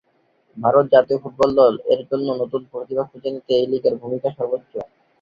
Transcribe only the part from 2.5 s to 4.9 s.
প্রতিভা খুঁজে নিতে এই লীগের ভূমিকা সর্বোচ্চ।